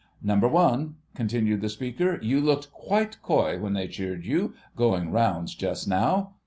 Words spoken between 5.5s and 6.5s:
just now."